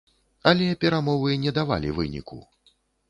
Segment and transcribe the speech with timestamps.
[0.51, 2.43] Але перамовы не давалі выніку.